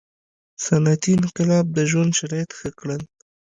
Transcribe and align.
•صنعتي 0.65 1.11
انقلاب 1.21 1.65
د 1.73 1.79
ژوند 1.91 2.11
شرایط 2.19 2.49
ښه 2.57 2.69
کړل. 2.79 3.01